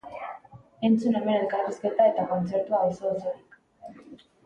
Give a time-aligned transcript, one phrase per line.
[0.89, 3.65] Entzun hemen elkarrizketa eta kontzertua oso-osorik!